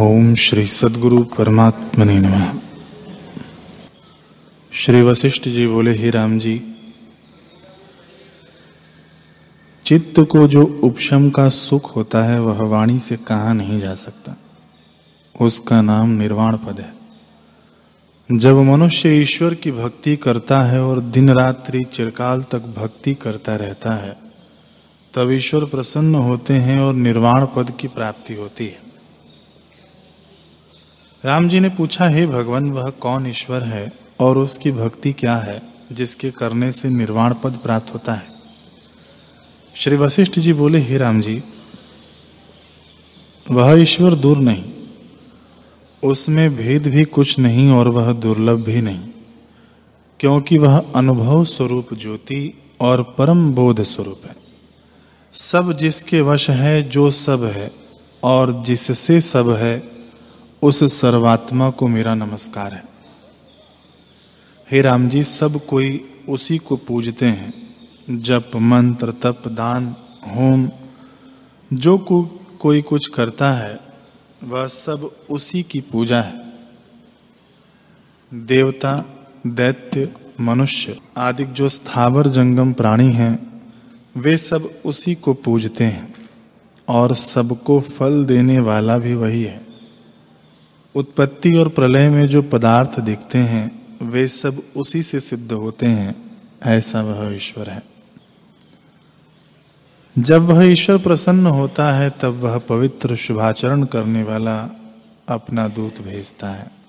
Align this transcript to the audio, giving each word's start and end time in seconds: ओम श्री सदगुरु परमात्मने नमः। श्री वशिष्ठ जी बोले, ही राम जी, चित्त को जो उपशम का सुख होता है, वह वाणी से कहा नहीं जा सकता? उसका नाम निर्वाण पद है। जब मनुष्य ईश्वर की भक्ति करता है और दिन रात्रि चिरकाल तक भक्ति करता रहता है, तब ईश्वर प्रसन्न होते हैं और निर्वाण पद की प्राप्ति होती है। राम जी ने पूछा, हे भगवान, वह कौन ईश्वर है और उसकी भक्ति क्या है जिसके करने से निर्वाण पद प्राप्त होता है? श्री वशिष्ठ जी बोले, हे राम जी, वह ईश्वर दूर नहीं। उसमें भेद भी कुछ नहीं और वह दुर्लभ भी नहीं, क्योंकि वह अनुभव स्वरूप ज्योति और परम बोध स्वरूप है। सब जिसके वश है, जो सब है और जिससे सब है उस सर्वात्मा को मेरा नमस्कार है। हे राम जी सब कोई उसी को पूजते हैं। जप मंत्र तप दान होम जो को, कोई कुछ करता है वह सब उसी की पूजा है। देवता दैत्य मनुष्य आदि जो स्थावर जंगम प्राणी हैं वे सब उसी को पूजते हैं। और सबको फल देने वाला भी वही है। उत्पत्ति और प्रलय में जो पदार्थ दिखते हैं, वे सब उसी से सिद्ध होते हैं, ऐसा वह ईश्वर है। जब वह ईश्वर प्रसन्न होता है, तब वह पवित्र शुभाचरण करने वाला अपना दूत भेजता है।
ओम 0.00 0.34
श्री 0.34 0.66
सदगुरु 0.66 1.22
परमात्मने 1.22 2.18
नमः। 2.18 2.60
श्री 4.72 5.02
वशिष्ठ 5.02 5.48
जी 5.48 5.66
बोले, 5.66 5.90
ही 5.90 6.10
राम 6.10 6.38
जी, 6.38 6.74
चित्त 9.84 10.20
को 10.20 10.48
जो 10.48 10.80
उपशम 10.84 11.30
का 11.30 11.48
सुख 11.48 11.96
होता 11.96 12.24
है, 12.24 12.40
वह 12.40 12.58
वाणी 12.68 12.98
से 12.98 13.16
कहा 13.16 13.52
नहीं 13.52 13.80
जा 13.80 13.94
सकता? 13.94 14.36
उसका 15.40 15.82
नाम 15.82 16.10
निर्वाण 16.10 16.56
पद 16.56 16.80
है। 16.80 16.94
जब 18.38 18.56
मनुष्य 18.56 19.08
ईश्वर 19.08 19.54
की 19.54 19.72
भक्ति 19.72 20.16
करता 20.16 20.60
है 20.60 20.82
और 20.82 21.00
दिन 21.00 21.30
रात्रि 21.30 21.84
चिरकाल 21.92 22.42
तक 22.42 22.58
भक्ति 22.58 23.14
करता 23.14 23.56
रहता 23.56 23.92
है, 23.92 24.16
तब 25.14 25.30
ईश्वर 25.30 25.64
प्रसन्न 25.64 26.14
होते 26.14 26.54
हैं 26.54 26.78
और 26.78 26.94
निर्वाण 26.94 27.46
पद 27.56 27.70
की 27.80 27.88
प्राप्ति 27.88 28.34
होती 28.34 28.66
है। 28.66 28.93
राम 31.24 31.48
जी 31.48 31.60
ने 31.60 31.68
पूछा, 31.68 32.06
हे 32.08 32.26
भगवान, 32.26 32.70
वह 32.70 32.88
कौन 32.90 33.26
ईश्वर 33.26 33.62
है 33.62 33.92
और 34.20 34.38
उसकी 34.38 34.70
भक्ति 34.72 35.12
क्या 35.12 35.36
है 35.36 35.62
जिसके 35.92 36.30
करने 36.30 36.70
से 36.72 36.88
निर्वाण 36.88 37.34
पद 37.34 37.58
प्राप्त 37.62 37.92
होता 37.94 38.12
है? 38.12 38.26
श्री 39.74 39.96
वशिष्ठ 39.96 40.38
जी 40.38 40.52
बोले, 40.52 40.78
हे 40.78 40.98
राम 40.98 41.20
जी, 41.20 41.42
वह 43.46 43.72
ईश्वर 43.72 44.14
दूर 44.14 44.38
नहीं। 44.38 44.64
उसमें 46.02 46.56
भेद 46.56 46.88
भी 46.88 47.04
कुछ 47.04 47.38
नहीं 47.38 47.70
और 47.70 47.88
वह 47.88 48.12
दुर्लभ 48.12 48.64
भी 48.64 48.80
नहीं, 48.80 49.08
क्योंकि 50.20 50.58
वह 50.58 50.78
अनुभव 50.94 51.44
स्वरूप 51.44 51.94
ज्योति 51.94 52.52
और 52.80 53.02
परम 53.18 53.50
बोध 53.52 53.82
स्वरूप 53.82 54.26
है। 54.26 54.36
सब 55.34 55.72
जिसके 55.72 56.20
वश 56.20 56.50
है, 56.50 56.82
जो 56.82 57.10
सब 57.10 57.44
है 57.44 57.70
और 58.22 58.62
जिससे 58.66 59.20
सब 59.22 59.50
है 59.50 59.93
उस 60.64 60.84
सर्वात्मा 60.84 61.70
को 61.70 61.88
मेरा 61.88 62.14
नमस्कार 62.14 62.74
है। 62.74 62.84
हे 64.70 64.80
राम 64.80 65.08
जी 65.08 65.24
सब 65.24 65.66
कोई 65.66 66.18
उसी 66.28 66.58
को 66.58 66.76
पूजते 66.76 67.26
हैं। 67.26 67.76
जप 68.10 68.50
मंत्र 68.54 69.12
तप 69.12 69.42
दान 69.48 69.96
होम 70.26 70.70
जो 71.72 71.98
को, 71.98 72.22
कोई 72.60 72.82
कुछ 72.82 73.06
करता 73.06 73.52
है 73.52 73.80
वह 74.44 74.66
सब 74.66 75.16
उसी 75.30 75.62
की 75.62 75.80
पूजा 75.80 76.22
है। 76.22 76.52
देवता 78.34 79.04
दैत्य 79.46 80.14
मनुष्य 80.40 80.98
आदि 81.16 81.44
जो 81.44 81.68
स्थावर 81.68 82.28
जंगम 82.28 82.72
प्राणी 82.72 83.12
हैं 83.12 83.62
वे 84.16 84.36
सब 84.36 84.70
उसी 84.84 85.14
को 85.14 85.34
पूजते 85.34 85.84
हैं। 85.84 86.14
और 86.88 87.14
सबको 87.14 87.80
फल 87.80 88.24
देने 88.24 88.58
वाला 88.58 88.98
भी 88.98 89.14
वही 89.14 89.42
है। 89.42 89.63
उत्पत्ति 90.94 91.52
और 91.52 91.68
प्रलय 91.68 92.08
में 92.08 92.28
जो 92.28 92.42
पदार्थ 92.42 93.00
दिखते 93.00 93.38
हैं, 93.38 93.96
वे 94.02 94.28
सब 94.28 94.62
उसी 94.76 95.02
से 95.02 95.20
सिद्ध 95.20 95.52
होते 95.52 95.86
हैं, 95.86 96.40
ऐसा 96.62 97.02
वह 97.02 97.36
ईश्वर 97.36 97.70
है। 97.70 97.82
जब 100.18 100.42
वह 100.42 100.64
ईश्वर 100.64 100.98
प्रसन्न 100.98 101.46
होता 101.46 101.92
है, 101.92 102.10
तब 102.10 102.28
वह 102.28 102.58
पवित्र 102.58 103.16
शुभाचरण 103.16 103.84
करने 103.84 104.22
वाला 104.22 104.68
अपना 105.28 105.68
दूत 105.68 106.00
भेजता 106.00 106.48
है। 106.48 106.83